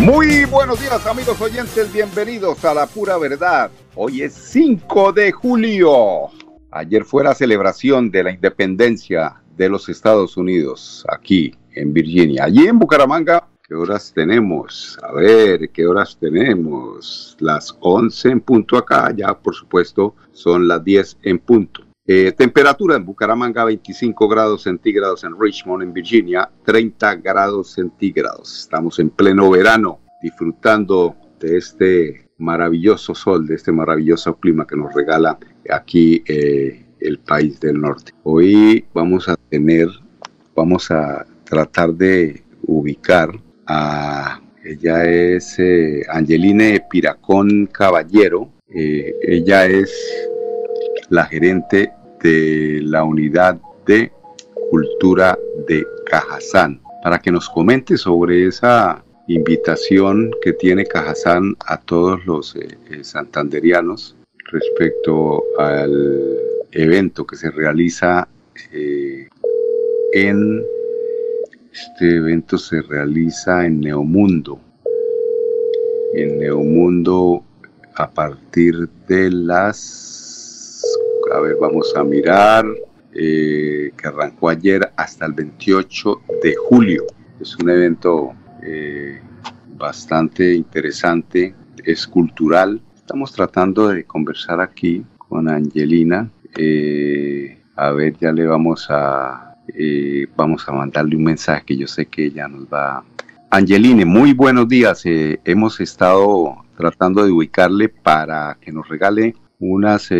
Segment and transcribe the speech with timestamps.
[0.00, 3.70] Muy buenos días amigos oyentes, bienvenidos a la pura verdad.
[3.94, 6.30] Hoy es 5 de julio.
[6.70, 12.44] Ayer fue la celebración de la independencia de los Estados Unidos aquí en Virginia.
[12.44, 14.98] Allí en Bucaramanga, ¿qué horas tenemos?
[15.02, 17.36] A ver, ¿qué horas tenemos?
[17.38, 21.89] Las 11 en punto acá, ya por supuesto son las 10 en punto.
[22.12, 28.62] Eh, temperatura en Bucaramanga 25 grados centígrados, en Richmond, en Virginia 30 grados centígrados.
[28.62, 34.92] Estamos en pleno verano disfrutando de este maravilloso sol, de este maravilloso clima que nos
[34.92, 35.38] regala
[35.70, 38.10] aquí eh, el país del norte.
[38.24, 39.86] Hoy vamos a tener,
[40.56, 49.92] vamos a tratar de ubicar a, ella es eh, Angeline Piracón Caballero, ella es
[51.08, 54.12] la gerente de la unidad de
[54.70, 62.24] cultura de Cajazán, para que nos comente sobre esa invitación que tiene Cajazán a todos
[62.26, 64.16] los eh, eh, santanderianos
[64.52, 66.38] respecto al
[66.72, 68.28] evento que se realiza
[68.72, 69.28] eh,
[70.12, 70.64] en
[71.72, 74.58] este evento se realiza en Neomundo.
[76.14, 77.44] En Neomundo
[77.94, 80.19] a partir de las
[81.32, 82.64] a ver, vamos a mirar,
[83.12, 87.04] eh, que arrancó ayer hasta el 28 de julio.
[87.40, 89.20] Es un evento eh,
[89.76, 92.80] bastante interesante, es cultural.
[92.94, 96.30] Estamos tratando de conversar aquí con Angelina.
[96.56, 99.56] Eh, a ver, ya le vamos a,
[100.36, 103.04] vamos a mandarle un mensaje que yo sé que ella nos va.
[103.50, 105.02] Angeline, muy buenos días.
[105.04, 110.10] hemos estado tratando de ubicarle para que nos regale unas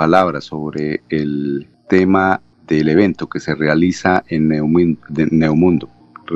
[0.00, 5.90] palabras sobre el tema del evento que se realiza en Neomundo.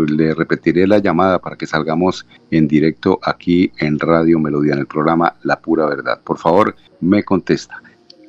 [0.07, 4.87] Le repetiré la llamada para que salgamos en directo aquí en Radio Melodía, en el
[4.87, 6.21] programa La Pura Verdad.
[6.23, 7.83] Por favor, me contesta.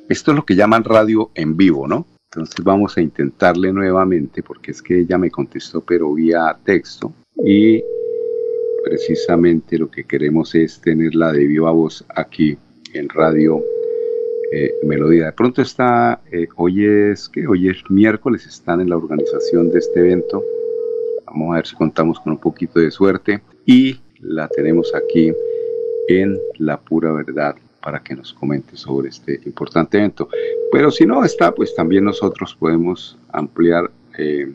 [0.08, 2.06] Esto es lo que llaman radio en vivo, ¿no?
[2.32, 7.12] Entonces vamos a intentarle nuevamente porque es que ella me contestó pero vía texto
[7.44, 7.82] y
[8.86, 12.56] precisamente lo que queremos es tenerla de viva voz aquí
[12.94, 13.62] en Radio
[14.52, 15.26] eh, melodía.
[15.26, 19.78] De pronto está, eh, hoy es que hoy es miércoles, están en la organización de
[19.78, 20.44] este evento.
[21.26, 25.32] Vamos a ver si contamos con un poquito de suerte y la tenemos aquí
[26.08, 30.28] en La Pura Verdad para que nos comente sobre este importante evento.
[30.72, 33.90] Pero si no está, pues también nosotros podemos ampliar.
[34.18, 34.52] Eh,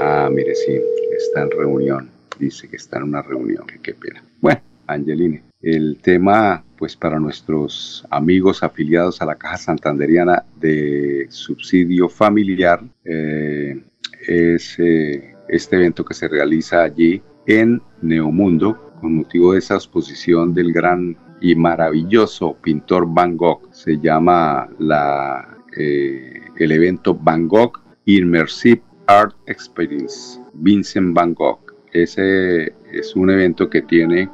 [0.00, 0.80] ah, mire, sí,
[1.16, 2.10] está en reunión.
[2.38, 4.22] Dice que está en una reunión, qué pena.
[4.40, 12.08] Bueno, Angeline, el tema, pues para nuestros amigos afiliados a la Caja Santanderiana de Subsidio
[12.08, 13.84] Familiar, eh,
[14.26, 20.54] es eh, este evento que se realiza allí en Neomundo con motivo de esa exposición
[20.54, 23.68] del gran y maravilloso pintor Van Gogh.
[23.72, 31.60] Se llama la, eh, el evento Van Gogh Immersive Art Experience, Vincent Van Gogh.
[31.92, 34.30] Ese es un evento que tiene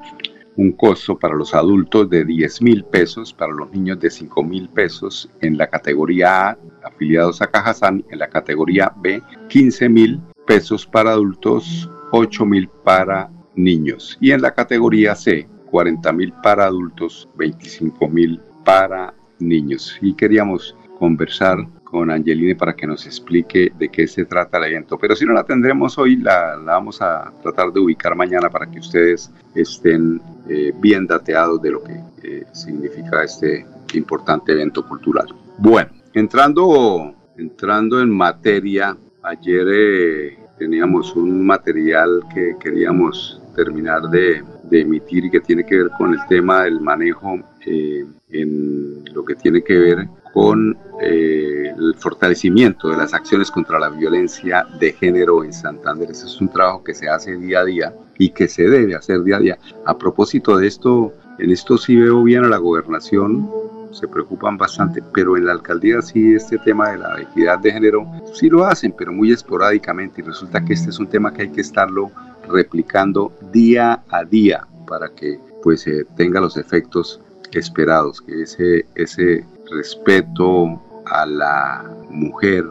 [0.56, 4.69] un costo para los adultos de 10 mil pesos, para los niños de 5 mil
[4.69, 10.87] pesos en la categoría A, afiliados a Cajazán, en la categoría B, 15 mil pesos
[10.87, 17.28] para adultos, 8 mil para niños y en la categoría C, 40 mil para adultos,
[17.37, 19.99] 25 mil para niños.
[20.00, 24.99] Y queríamos conversar con Angeline para que nos explique de qué se trata el evento.
[24.99, 28.81] Pero si no la tendremos hoy, la, vamos a tratar de ubicar mañana para que
[28.81, 33.65] ustedes estén eh, bien dateados de lo que eh, significa este
[33.95, 35.28] importante evento cultural.
[35.59, 44.81] Bueno, entrando, entrando en materia, ayer eh, teníamos un material que queríamos terminar de, de,
[44.81, 49.63] emitir y que tiene que ver con el tema del manejo en lo que tiene
[49.63, 55.50] que ver con eh, el fortalecimiento de las acciones contra la violencia de género en
[55.50, 56.10] Santander.
[56.10, 59.22] Ese es un trabajo que se hace día a día y que se debe hacer
[59.22, 59.59] día a día.
[59.86, 63.50] A propósito de esto, en esto sí veo bien a la gobernación,
[63.92, 68.06] se preocupan bastante, pero en la alcaldía sí este tema de la equidad de género
[68.34, 71.48] sí lo hacen, pero muy esporádicamente y resulta que este es un tema que hay
[71.48, 72.10] que estarlo
[72.47, 77.22] replicando día a día para que pues eh, tenga los efectos
[77.53, 82.65] esperados, que ese, ese respeto a la mujer.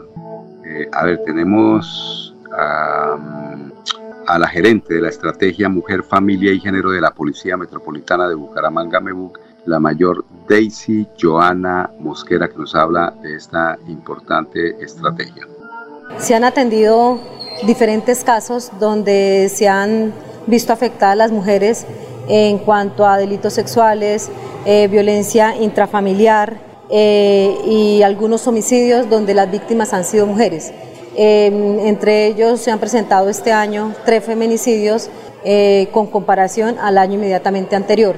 [0.64, 7.00] Eh, a ver, tenemos a, la gerente de la estrategia Mujer, Familia y Género de
[7.00, 13.34] la Policía Metropolitana de Bucaramanga, MEBUC, la mayor Daisy Joana Mosquera, que nos habla de
[13.34, 15.46] esta importante estrategia.
[16.18, 17.18] Se han atendido
[17.66, 20.12] diferentes casos donde se han
[20.46, 21.86] visto afectadas las mujeres
[22.28, 24.30] en cuanto a delitos sexuales,
[24.64, 30.72] eh, violencia intrafamiliar eh, y algunos homicidios donde las víctimas han sido mujeres.
[31.16, 35.08] Em, entre ellos se han presentado este año tres feminicidios
[35.44, 38.16] eh, con comparación al año inmediatamente anterior.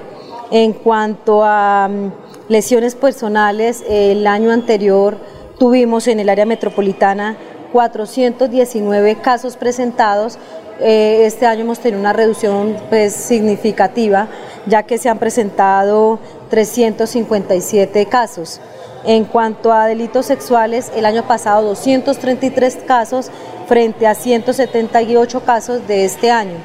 [0.51, 2.13] En cuanto a mm,
[2.49, 5.17] lesiones personales, el año anterior
[5.59, 7.37] tuvimos en el área metropolitana
[7.73, 10.39] 419 casos presentados.
[10.81, 14.29] Eh, este año hemos tenido una reducción pues, significativa,
[14.67, 18.61] ya que se han presentado 357 casos.
[19.05, 23.31] En cuanto a delitos sexuales, el año pasado 233 casos
[23.67, 26.57] frente a 178 casos de este año.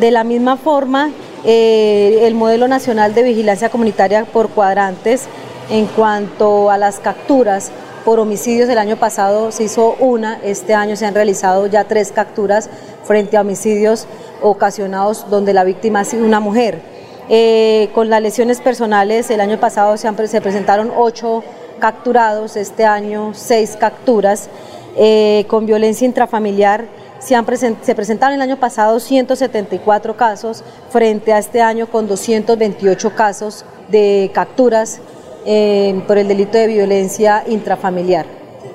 [0.00, 1.10] De la misma forma,
[1.44, 5.26] eh, el modelo nacional de vigilancia comunitaria por cuadrantes
[5.70, 7.70] en cuanto a las capturas
[8.04, 12.10] por homicidios el año pasado se hizo una, este año se han realizado ya tres
[12.10, 12.70] capturas
[13.04, 14.06] frente a homicidios
[14.40, 16.97] ocasionados donde la víctima ha sido una mujer.
[17.28, 21.42] Eh, con las lesiones personales, el año pasado se, se presentaron ocho
[21.78, 24.48] capturados, este año seis capturas.
[24.96, 26.86] Eh, con violencia intrafamiliar
[27.20, 34.30] se presentaron el año pasado 174 casos frente a este año con 228 casos de
[34.32, 35.00] capturas
[35.44, 38.26] eh, por el delito de violencia intrafamiliar.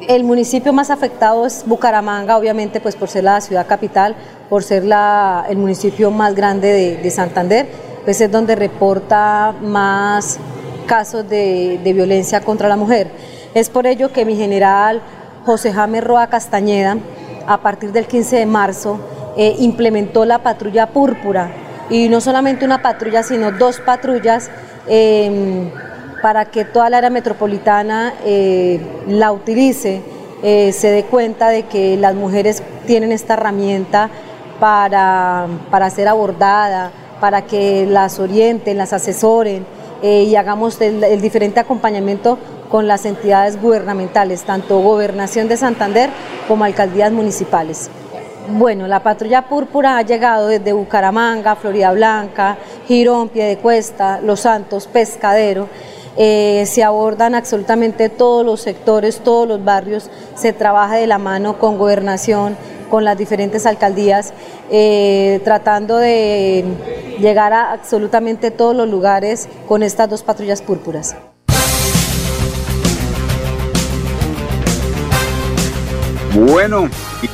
[0.08, 4.16] El municipio más afectado es Bucaramanga, obviamente pues por ser la ciudad capital,
[4.50, 7.68] por ser la, el municipio más grande de, Santander,
[8.04, 10.40] pues es donde reporta más
[10.88, 13.12] casos de, violencia contra la mujer.
[13.54, 15.02] Es por ello que mi general
[15.46, 16.98] José James Roa Castañeda,
[17.48, 19.00] a partir del 15 de marzo,
[19.38, 21.52] eh, implementó la patrulla púrpura
[21.90, 24.50] y no solamente una patrulla, sino dos patrullas.
[24.88, 25.72] Eh,
[26.24, 28.80] para que toda la área metropolitana eh,
[29.10, 30.02] la utilice,
[30.42, 34.10] eh, se dé cuenta de que las mujeres tienen esta herramienta
[34.58, 35.50] para,
[35.94, 36.92] ser abordada,
[37.24, 39.66] para que las orienten, las asesoren
[40.02, 42.38] eh, y hagamos el, diferente acompañamiento
[42.68, 46.10] con las entidades gubernamentales, tanto Gobernación de Santander
[46.50, 47.90] como alcaldías municipales.
[48.50, 52.58] Bueno, la patrulla púrpura ha llegado desde Bucaramanga, Florida Blanca,
[52.90, 55.70] Girón, Piedecuesta, Los Santos, Pescadero.
[56.18, 61.58] Eh, se abordan absolutamente todos los sectores, todos los barrios, se trabaja de la mano
[61.58, 62.58] con gobernación,
[62.94, 64.34] con las diferentes alcaldías,
[64.74, 66.66] eh, tratando de
[67.20, 71.16] llegar a absolutamente todos los lugares con estas dos patrullas púrpuras.
[76.34, 76.90] Bueno,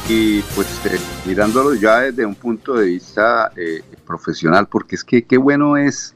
[0.10, 3.52] y, pues eh, mirándolo ya desde un punto de vista
[4.06, 6.16] profesional, porque es que qué bueno es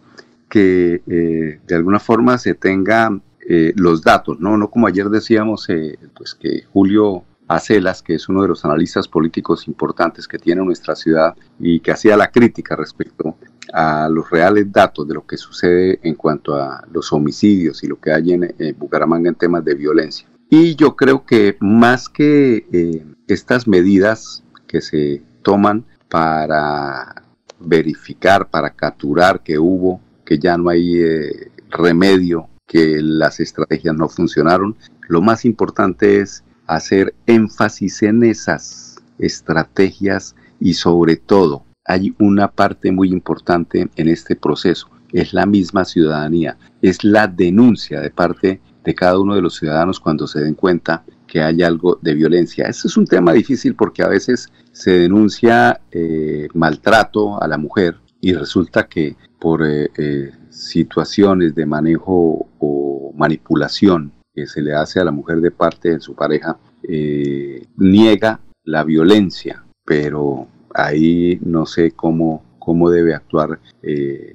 [0.53, 4.55] que eh, de alguna forma se tengan eh, los datos, ¿no?
[4.55, 9.07] No como ayer decíamos, eh, pues que Julio Acelas, que es uno de los analistas
[9.07, 13.37] políticos importantes que tiene nuestra ciudad y que hacía la crítica respecto
[13.73, 17.99] a los reales datos de lo que sucede en cuanto a los homicidios y lo
[17.99, 20.27] que hay en, Bucaramanga en temas de violencia.
[20.49, 27.23] Y yo creo que más que estas medidas que se toman para
[27.59, 34.07] verificar, para capturar que hubo que ya no hay eh, remedio, que las estrategias no
[34.09, 34.75] funcionaron.
[35.07, 42.91] Lo más importante es hacer énfasis en esas estrategias y sobre todo hay una parte
[42.91, 48.95] muy importante en este proceso, es la misma ciudadanía, es la denuncia de parte de
[48.95, 52.67] cada uno de los ciudadanos cuando se den cuenta que hay algo de violencia.
[52.67, 57.97] Eso es un tema difícil porque a veces se denuncia eh, maltrato a la mujer
[58.21, 64.99] y resulta que por eh, eh, situaciones de manejo o manipulación que se le hace
[64.99, 71.65] a la mujer de parte de su pareja, eh, niega la violencia, pero ahí no
[71.65, 73.59] sé cómo, cómo debe actuar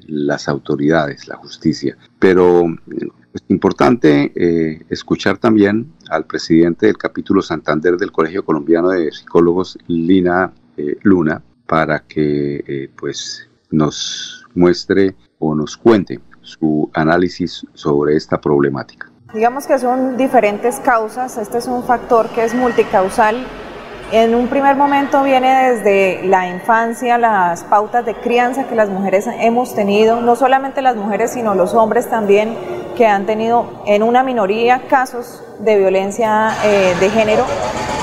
[0.07, 1.97] las autoridades, la justicia.
[2.19, 2.67] Pero
[3.33, 10.53] es importante escuchar también al presidente del capítulo Santander del Colegio Colombiano de Psicólogos, Lina
[11.03, 19.08] Luna, para que pues nos muestre o nos cuente su análisis sobre esta problemática.
[19.35, 23.47] Digamos que son diferentes causas, este es un factor que es multicausal
[24.11, 29.27] En un primer momento viene desde la infancia, las pautas de crianza que las mujeres
[29.27, 32.57] hemos tenido, no solamente las mujeres, sino los hombres también,
[32.97, 37.45] que han tenido en una minoría casos de violencia eh, de género.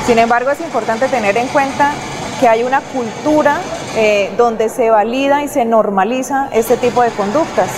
[0.06, 1.92] Sin embargo, es importante tener en cuenta
[2.40, 3.58] que hay una cultura
[3.98, 7.72] eh, donde se valida y se normaliza este tipo de conductas.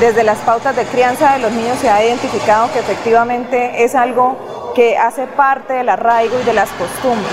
[0.00, 4.36] Desde las pautas de crianza de los niños se ha identificado que efectivamente es algo
[4.74, 7.32] que hace parte del arraigo y de las costumbres.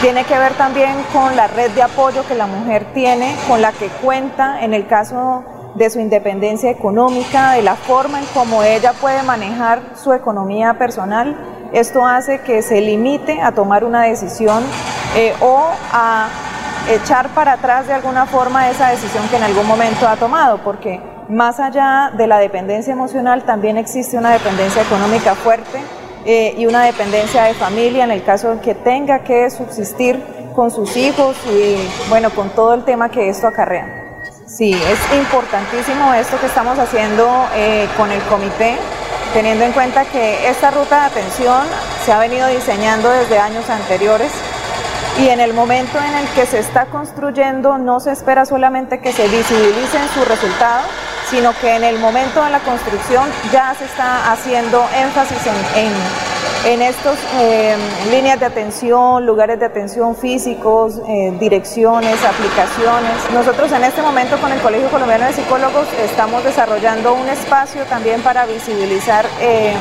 [0.00, 3.72] Tiene que ver también con la red de apoyo que la mujer tiene, con la
[3.72, 8.94] que cuenta en el caso de su independencia económica, de la forma en cómo ella
[8.94, 11.36] puede manejar su economía personal.
[11.72, 14.64] Esto hace que se limite a tomar una decisión
[15.16, 16.28] eh, o a
[16.90, 21.09] echar para atrás de alguna forma esa decisión que en algún momento ha tomado, porque
[21.30, 25.80] más allá de la dependencia emocional también existe una dependencia económica fuerte
[26.24, 30.22] eh, y una dependencia de familia en el caso de que tenga que subsistir
[30.54, 31.76] con sus hijos y
[32.08, 34.20] bueno, con todo el tema que esto acarrea.
[34.46, 38.76] Sí, es importantísimo esto que estamos haciendo eh, con el comité,
[39.32, 41.62] teniendo en cuenta que esta ruta de atención
[42.04, 44.32] se ha venido diseñando desde años anteriores
[45.18, 49.12] y en el momento en el que se está construyendo no se espera solamente que
[49.12, 50.86] se visibilicen sus resultados,
[51.30, 55.38] sino que en el momento de la construcción ya se está haciendo énfasis
[55.76, 57.76] en, en, estos eh,
[58.10, 63.30] líneas de atención, lugares de atención físicos, eh, direcciones, aplicaciones.
[63.32, 68.20] Nosotros en este momento con el Colegio Colombiano de Psicólogos estamos desarrollando un espacio también
[68.22, 69.74] para visibilizar eh,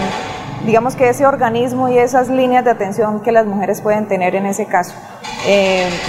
[0.65, 4.45] digamos que ese organismo y esas líneas de atención que las mujeres pueden tener en
[4.45, 4.93] ese caso.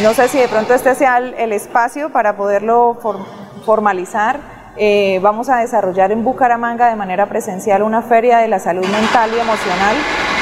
[0.02, 2.98] no sé si de pronto este sea el, espacio para poderlo
[3.64, 4.59] formalizar.
[4.76, 9.30] Eh, vamos a desarrollar en Bucaramanga de manera presencial una feria de la salud mental
[9.34, 9.96] y emocional.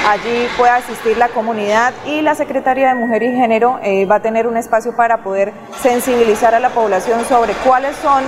[0.09, 4.21] Allí puede asistir la comunidad y la Secretaría de Mujer y Género eh, va a
[4.21, 8.23] tener un espacio para poder sensibilizar a la población sobre cuáles son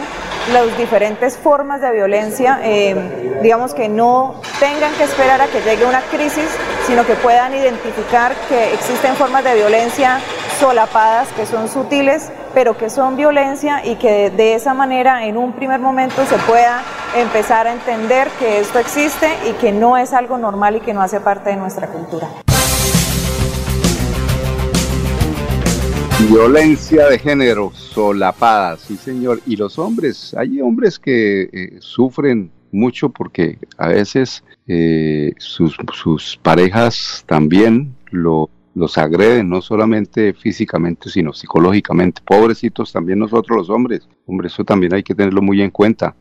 [0.52, 5.84] las diferentes formas de violencia, eh, digamos que no tengan que esperar a que llegue
[5.84, 6.48] una crisis,
[6.86, 10.18] sino que puedan identificar que existen formas de violencia
[10.60, 15.54] solapadas, que son sutiles, pero que son violencia y que de esa manera en un
[15.54, 16.82] primer momento se pueda
[17.16, 21.00] empezar a entender que esto existe y que no es algo normal y que no
[21.00, 22.28] hace parte de nuestra cultura.
[26.28, 29.40] Violencia de género, solapada, sí señor.
[29.46, 36.38] Y los hombres, hay hombres que eh, sufren mucho porque a veces eh, sus, sus
[36.42, 42.22] parejas también lo los agreden, no solamente físicamente, sino psicológicamente.
[42.24, 44.08] Pobrecitos también nosotros los hombres.
[44.26, 46.14] Hombre, eso también hay que tenerlo muy en cuenta.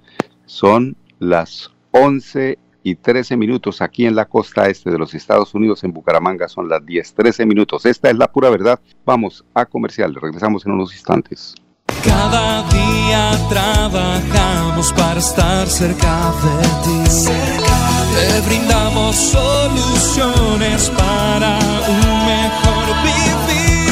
[0.45, 5.83] Son las 11 y 13 minutos aquí en la costa este de los Estados Unidos,
[5.83, 7.85] en Bucaramanga, son las 10, 13 minutos.
[7.85, 8.79] Esta es la pura verdad.
[9.05, 11.55] Vamos a comercial, regresamos en unos instantes.
[12.03, 17.68] Cada día trabajamos para estar cerca de ti.
[18.13, 23.89] Te brindamos soluciones para un mejor vivir.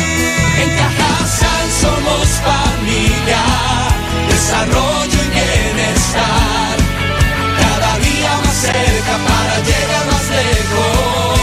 [0.62, 3.44] En Cajasal somos familia,
[4.28, 6.78] desarrollo y bienestar.
[7.60, 11.38] Cada día más cerca para llegar más lejos.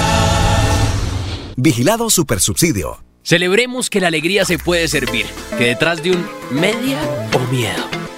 [1.55, 3.03] Vigilado Supersubsidio.
[3.23, 5.25] Celebremos que la alegría se puede servir,
[5.57, 6.99] que detrás de un media
[7.33, 8.00] o miedo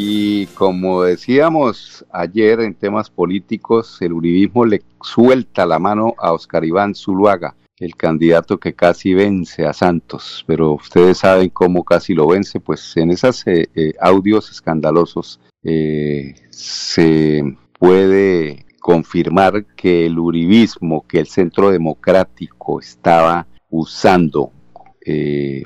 [0.00, 6.64] y como decíamos ayer en temas políticos, el uribismo le suelta la mano a Oscar
[6.64, 12.28] Iván Zuluaga, el candidato que casi vence a Santos, pero ustedes saben cómo casi lo
[12.28, 21.04] vence, pues en esos eh, eh, audios escandalosos eh, se puede confirmar que el uribismo,
[21.08, 24.52] que el centro democrático estaba usando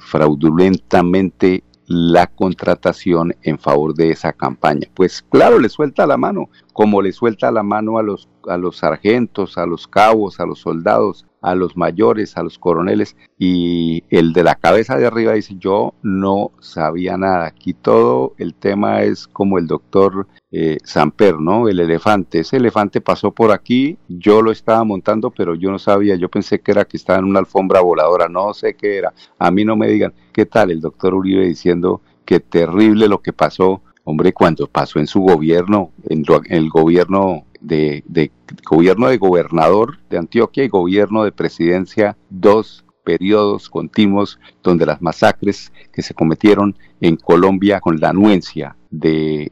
[0.00, 4.88] fraudulentamente la contratación en favor de esa campaña.
[4.94, 8.78] Pues claro, le suelta la mano, como le suelta la mano a los, a los
[8.78, 14.32] sargentos, a los cabos, a los soldados, a los mayores, a los coroneles, y el
[14.32, 19.26] de la cabeza de arriba dice, yo no sabía nada, aquí todo el tema es
[19.26, 21.68] como el doctor eh, Samper, ¿no?
[21.68, 26.14] El elefante, ese elefante pasó por aquí, yo lo estaba montando, pero yo no sabía,
[26.14, 29.50] yo pensé que era que estaba en una alfombra voladora, no sé qué era, a
[29.50, 33.82] mí no me digan, ¿qué tal el doctor Uribe diciendo que terrible lo que pasó?
[34.04, 38.30] Hombre, cuando pasó en su gobierno, en el gobierno de,
[38.68, 45.72] gobierno de gobernador de Antioquia y gobierno de presidencia, dos periodos continuos donde las masacres
[45.92, 49.50] que se cometieron en Colombia con la anuencia de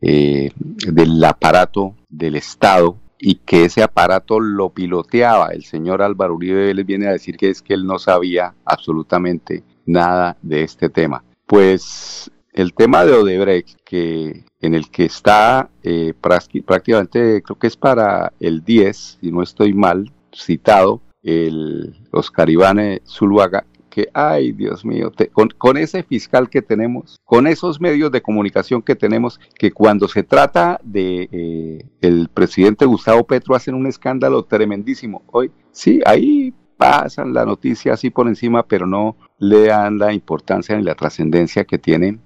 [0.00, 6.72] eh, del aparato del Estado y que ese aparato lo piloteaba el señor Álvaro Uribe
[6.72, 11.24] les viene a decir que es que él no sabía absolutamente nada de este tema.
[11.46, 17.76] Pues el tema de Odebrecht, que en el que está eh, prácticamente, creo que es
[17.76, 24.84] para el 10, si no estoy mal, citado, el Oscar Iván Zuluaga, que, ay Dios
[24.84, 25.12] mío,
[25.56, 30.22] con, ese fiscal que tenemos, con esos medios de comunicación que tenemos, que cuando se
[30.22, 35.22] trata de eh, el presidente Gustavo Petro hacen un escándalo tremendísimo.
[35.32, 40.76] Hoy, sí, ahí pasan la noticia así por encima, pero no le dan la importancia
[40.76, 42.20] ni la trascendencia que tienen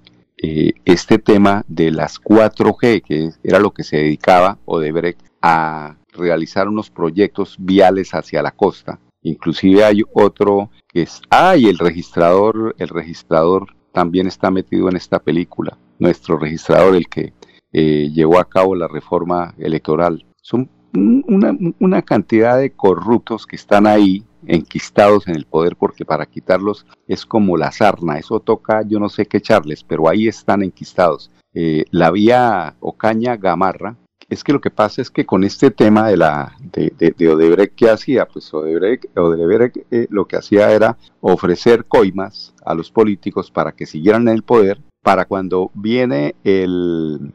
[0.45, 6.67] eh, este tema de las 4G, que era lo que se dedicaba Odebrecht a realizar
[6.67, 8.99] unos proyectos viales hacia la costa.
[9.21, 15.19] Inclusive hay otro que es, ah, el registrador, el registrador también está metido en esta
[15.19, 15.77] película.
[15.97, 17.31] Nuestro registrador, el que
[17.71, 20.25] eh, llevó a cabo la reforma electoral.
[20.41, 26.25] Son una, una cantidad de corruptos que están ahí enquistados en el poder porque para
[26.25, 30.63] quitarlos es como la sarna, eso toca yo no sé qué echarles, pero ahí están
[30.63, 31.31] enquistados.
[31.53, 33.95] Eh, la vía Ocaña Gamarra,
[34.29, 37.75] es que lo que pasa es que con este tema de la de, de, Odebrecht,
[37.75, 38.25] ¿qué hacía?
[38.25, 43.85] Pues Odebrecht, Odebrecht eh, lo que hacía era ofrecer coimas a los políticos para que
[43.85, 47.33] siguieran en el poder, para cuando viene el,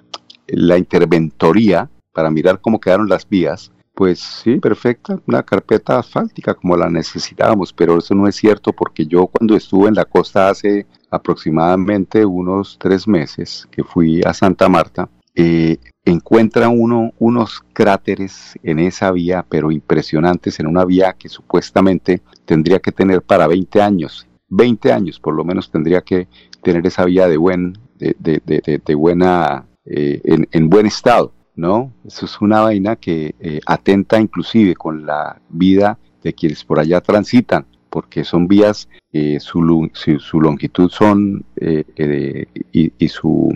[0.49, 6.77] la interventoría, para mirar cómo quedaron las vías, pues sí, perfecta, una carpeta asfáltica como
[6.77, 10.85] la necesitábamos, pero eso no es cierto porque yo cuando estuve en la costa hace
[11.13, 18.81] aproximadamente unos tres meses que fui a Santa Marta, eh, encuentra uno unos cráteres en
[18.81, 24.27] esa vía, pero impresionantes, en una vía que supuestamente tendría que tener para 20 años,
[24.49, 26.27] 20 años por lo menos tendría que
[26.65, 31.93] tener esa vía de, buen, de, de, de, buena, eh, en buen estado ¿no?
[32.07, 37.01] Eso es una vaina que eh, atenta inclusive con la vida de quienes por allá
[37.01, 43.53] transitan, porque son vías, eh, su, su, longitud son eh, y, su,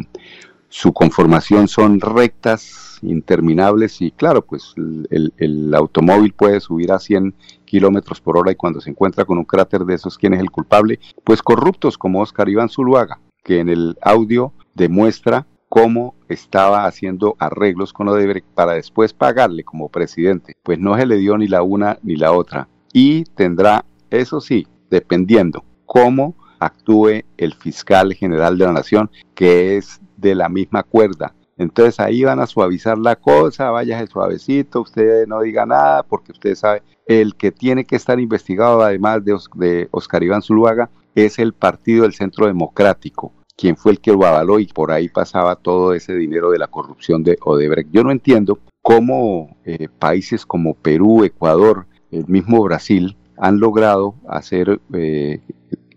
[0.68, 7.34] su conformación son rectas, interminables y claro, pues el, automóvil puede subir a 100
[7.64, 10.50] kilómetros por hora y cuando se encuentra con un cráter de esos, ¿quién es el
[10.50, 10.98] culpable?
[11.22, 17.94] Pues corruptos como Oscar Iván Zuluaga, que en el audio demuestra cómo estaba haciendo arreglos
[17.94, 20.52] con Odebrecht para después pagarle como presidente.
[20.62, 22.68] Pues no se le dio ni la una ni la otra.
[22.92, 30.02] Y tendrá, eso sí, dependiendo cómo actúe el fiscal general de la nación, que es
[30.18, 31.34] de la misma cuerda.
[31.56, 36.54] Entonces ahí van a suavizar la cosa, váyase suavecito, usted no diga nada, porque usted
[36.54, 41.54] sabe, el que tiene que estar investigado, además de, de Oscar Iván Zuluaga, es el
[41.54, 45.94] Partido del Centro Democrático quién fue el que lo avaló y por ahí pasaba todo
[45.94, 47.90] ese dinero de la corrupción de Odebrecht.
[47.92, 54.80] Yo no entiendo cómo eh, países como Perú, Ecuador, el mismo Brasil han logrado hacer,
[54.92, 55.40] eh,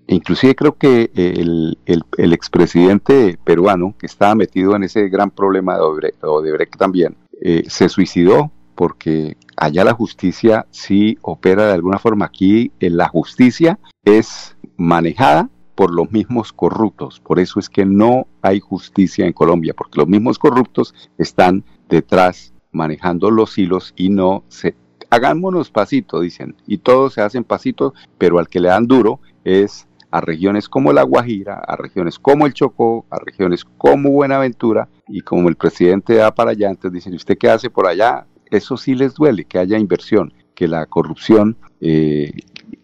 [0.08, 5.82] inclusive creo que el, el, expresidente peruano que estaba metido en ese gran problema de
[6.22, 12.26] Odebrecht, también, eh, se suicidó porque allá la justicia sí opera de alguna forma.
[12.26, 17.20] Aquí la justicia es manejada por los mismos corruptos.
[17.20, 22.54] Por eso es que no hay justicia en Colombia, porque los mismos corruptos están detrás
[22.72, 24.76] manejando los hilos y no se...
[25.10, 29.88] Hagámonos pasito, dicen, y todos se hacen pasito, pero al que le dan duro es
[30.12, 35.22] a regiones como La Guajira, a regiones como el Chocó, a regiones como Buenaventura, y
[35.22, 38.26] como el presidente da para allá, entonces dicen, ¿usted qué hace por allá?
[38.50, 42.32] Eso sí les duele, que haya inversión, que la corrupción eh,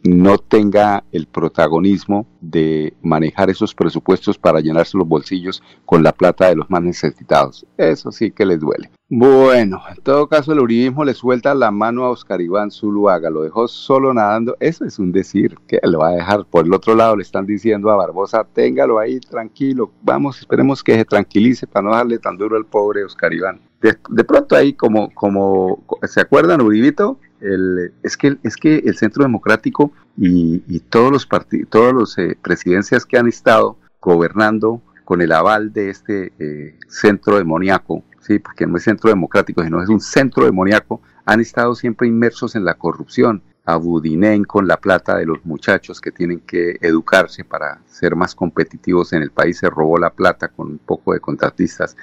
[0.04, 6.48] no tenga el protagonismo de manejar esos presupuestos para llenarse los bolsillos con la plata
[6.48, 7.66] de los más necesitados.
[7.78, 8.90] Eso sí que les duele.
[9.10, 13.44] Bueno, en todo caso el uribismo le suelta la mano a Oscar Iván Zuluaga, lo
[13.44, 14.56] dejó solo nadando.
[14.60, 16.46] Eso es un decir que lo va a dejar.
[16.46, 19.92] Por el otro lado le están diciendo a Barbosa, téngalo ahí tranquilo.
[20.02, 23.71] Vamos, esperemos que se tranquilice para no darle tan duro al pobre Oscar Iván.
[23.82, 27.20] De, pronto ahí como, como, ¿se acuerdan, Uribito?
[28.04, 33.06] es, que, es que el Centro Democrático y, todos los partidos, todas las eh, presidencias
[33.06, 38.78] que han estado gobernando con el aval de este eh, centro demoníaco, sí, porque no
[38.78, 43.42] es centro democrático, sino es un centro demoníaco, han estado siempre inmersos en la corrupción.
[43.64, 49.14] Abudinen con la plata de los muchachos que tienen que educarse para ser más competitivos
[49.14, 51.96] en el país, se robó la plata con un poco de contratistas.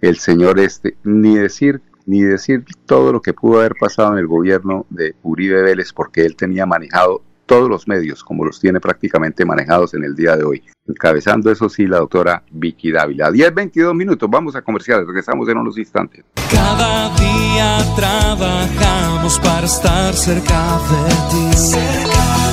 [0.00, 4.26] El señor este, ni decir ni decir todo lo que pudo haber pasado en el
[4.26, 9.44] gobierno de Uribe Vélez, porque él tenía manejado todos los medios, como los tiene prácticamente
[9.44, 10.62] manejados en el día de hoy.
[10.86, 13.30] Encabezando eso sí, la doctora Vicky Dávila.
[13.30, 16.24] 10, 22 minutos, vamos a comerciales, regresamos en unos instantes.
[16.50, 21.78] Cada día trabajamos para estar cerca de ti.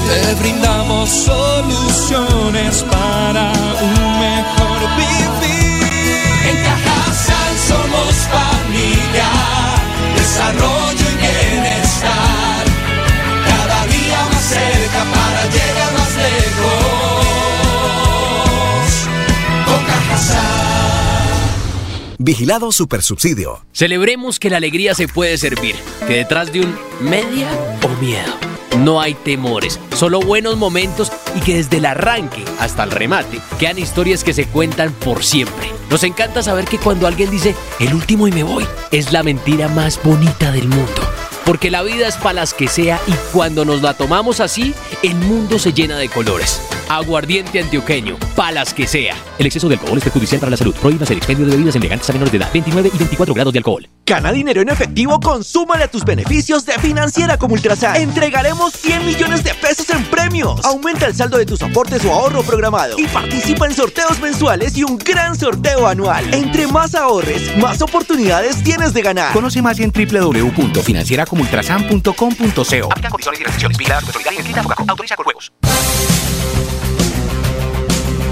[0.08, 5.56] Te brindamos soluciones para un mejor vivir.
[8.16, 9.30] Somos familia
[10.16, 12.66] desarrollo y bienestar.
[13.48, 17.26] Cada día más cerca para llegar más lejos.
[19.66, 19.86] Con
[22.18, 23.66] Vigilado Supersubsidio.
[23.72, 25.76] Celebremos que la alegría se puede servir,
[26.08, 27.50] que detrás de un media
[27.84, 32.92] o miedo no hay temores, solo buenos momentos y que desde el arranque hasta el
[32.92, 35.72] remate quedan historias que se cuentan por siempre.
[35.90, 39.68] Nos encanta saber que cuando alguien dice el último y me voy, es la mentira
[39.70, 41.02] más bonita del mundo.
[41.46, 45.16] Porque la vida es para las que sea y cuando nos la tomamos así, el
[45.16, 46.60] mundo se llena de colores.
[46.90, 49.16] Aguardiente antioqueño, palas que sea.
[49.38, 50.76] El exceso de alcohol es perjudicial para la salud.
[50.76, 52.50] Prohíbas el expendio de bebidas elegantes a menores de edad.
[52.52, 53.88] 29 y 24 grados de alcohol.
[54.06, 57.96] Gana dinero en efectivo, consúmale a tus beneficios de Financiera como Ultrasan.
[57.96, 60.04] Entregaremos 100 millones de pesos en
[60.36, 60.66] premios.
[60.66, 64.84] Aumenta el saldo de tus aportes o ahorro programado y participa en sorteos mensuales y
[64.84, 66.34] un gran sorteo anual.
[66.34, 69.34] Entre más ahorres, más oportunidades tienes de ganar.
[69.34, 72.92] Conoce más en www.financieracomultrasan.com.co.
[72.92, 73.78] Aplican condiciones y restricciones.
[74.88, 75.52] Autoriza con juegos.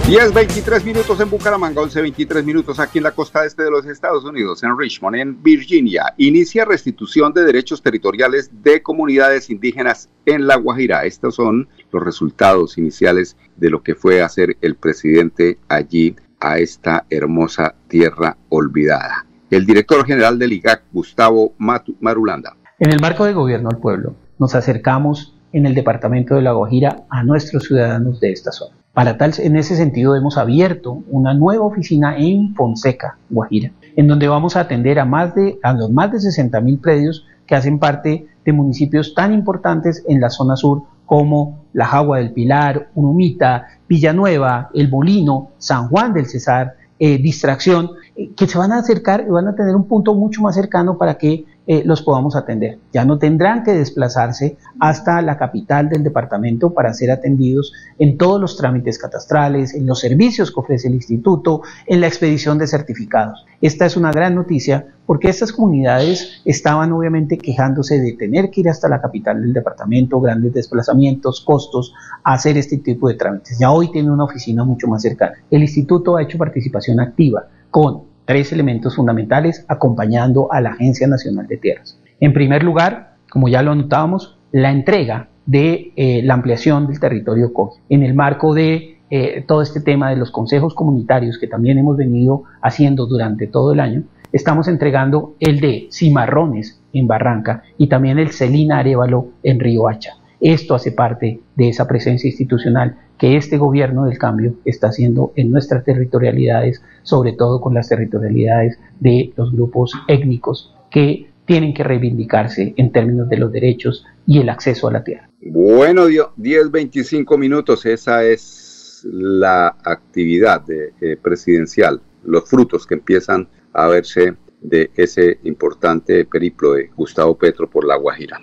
[0.07, 3.85] 10, 23 minutos en Bucaramanga, 11, 23 minutos aquí en la costa este de los
[3.85, 6.13] Estados Unidos, en Richmond, en Virginia.
[6.17, 11.05] Inicia restitución de derechos territoriales de comunidades indígenas en La Guajira.
[11.05, 17.05] Estos son los resultados iniciales de lo que fue hacer el presidente allí a esta
[17.09, 19.25] hermosa tierra olvidada.
[19.49, 22.57] El director general del IGAC, Gustavo Marulanda.
[22.77, 27.05] En el marco de gobierno al pueblo, nos acercamos en el departamento de La Guajira
[27.09, 31.65] a nuestros ciudadanos de esta zona para tal, en ese sentido, hemos abierto una nueva
[31.65, 36.12] oficina en Fonseca, Guajira, en donde vamos a atender a, más de, a los más
[36.12, 40.84] de 60 mil predios que hacen parte de municipios tan importantes en la zona sur
[41.08, 47.91] como La Jagua del Pilar, Unumita, Villanueva, El Molino, San Juan del Cesar, eh, Distracción,
[48.15, 50.97] eh, que se van a acercar y van a tener un punto mucho más cercano
[50.99, 52.80] para que eh, los podamos atender.
[52.91, 58.41] Ya no tendrán que desplazarse hasta la capital del departamento para ser atendidos en todos
[58.41, 63.45] los trámites catastrales, en los servicios que ofrece el instituto, en la expedición de certificados.
[63.62, 68.69] Esta es una gran noticia porque estas comunidades estaban obviamente quejándose de tener que ir
[68.69, 73.58] hasta la capital del departamento, grandes desplazamientos, costos, a hacer este tipo de trámites.
[73.58, 75.36] Ya hoy tiene una oficina mucho más cercana.
[75.49, 81.47] El instituto ha hecho participación activa con tres elementos fundamentales acompañando a la Agencia Nacional
[81.47, 81.99] de Tierras.
[82.19, 87.51] En primer lugar, como ya lo anotábamos, la entrega de eh, la ampliación del territorio
[87.53, 87.81] COGI.
[87.89, 91.97] En el marco de eh, todo este tema de los consejos comunitarios que también hemos
[91.97, 98.19] venido haciendo durante todo el año, estamos entregando el de Cimarrones en Barranca y también
[98.19, 100.13] el Celina Arevalo en Río Hacha.
[100.43, 105.51] Esto hace parte de esa presencia institucional que este gobierno del cambio está haciendo en
[105.51, 112.73] nuestras territorialidades, sobre todo con las territorialidades de los grupos étnicos que tienen que reivindicarse
[112.75, 115.29] en términos de los derechos y el acceso a la tierra.
[115.39, 123.47] Bueno, 10, 25 minutos, esa es la actividad de, eh, presidencial, los frutos que empiezan
[123.71, 128.41] a verse de ese importante periplo de Gustavo Petro por la Guajira.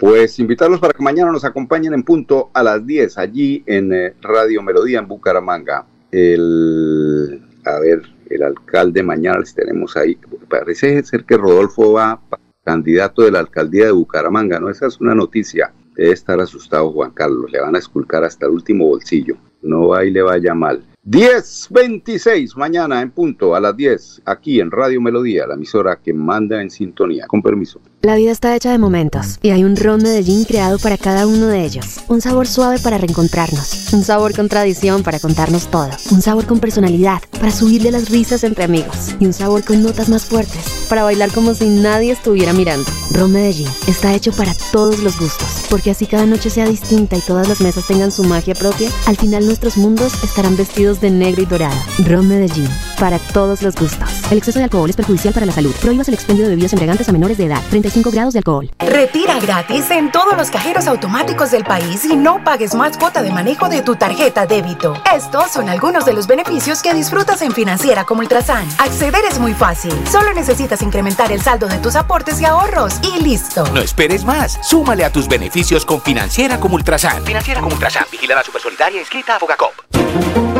[0.00, 4.14] Pues invitarlos para que mañana nos acompañen en punto a las 10 allí en eh,
[4.22, 5.84] Radio Melodía en Bucaramanga.
[6.10, 10.18] El, a ver, el alcalde mañana les tenemos ahí.
[10.48, 12.18] Parece ser que Rodolfo va
[12.64, 14.70] candidato de la alcaldía de Bucaramanga, ¿no?
[14.70, 15.70] Esa es una noticia.
[15.94, 19.36] Debe estar asustado Juan Carlos, le van a esculcar hasta el último bolsillo.
[19.60, 20.82] No ahí le vaya mal.
[21.06, 26.60] 10.26 mañana en punto a las 10 aquí en Radio Melodía, la emisora que manda
[26.60, 27.26] en sintonía.
[27.26, 27.80] Con permiso.
[28.02, 31.46] La vida está hecha de momentos y hay un ron Medellín creado para cada uno
[31.46, 32.00] de ellos.
[32.08, 36.60] Un sabor suave para reencontrarnos, un sabor con tradición para contarnos todo, un sabor con
[36.60, 41.02] personalidad para subirle las risas entre amigos y un sabor con notas más fuertes para
[41.02, 42.90] bailar como si nadie estuviera mirando.
[43.12, 47.20] Ron Medellín está hecho para todos los gustos, porque así cada noche sea distinta y
[47.20, 51.42] todas las mesas tengan su magia propia, al final nuestros mundos estarán vestidos de negro
[51.42, 51.76] y dorado.
[52.08, 54.08] Ron Medellín, para todos los gustos.
[54.30, 55.74] El exceso de alcohol es perjudicial para la salud.
[55.80, 57.62] Prohíbas el expendio de bebidas embriagantes a menores de edad.
[57.68, 58.70] 35 grados de alcohol.
[58.78, 63.30] Retira gratis en todos los cajeros automáticos del país y no pagues más cuota de
[63.30, 64.94] manejo de tu tarjeta débito.
[65.14, 68.66] Estos son algunos de los beneficios que disfrutas en Financiera como Ultrasan.
[68.78, 69.92] Acceder es muy fácil.
[70.10, 73.64] Solo necesitas incrementar el saldo de tus aportes y ahorros y listo.
[73.72, 74.58] No esperes más.
[74.62, 77.24] Súmale a tus beneficios con Financiera como Ultrasan.
[77.24, 78.04] Financiera como Ultrasan.
[78.10, 80.59] Vigilada Supersolidaria inscrita a Fogacop.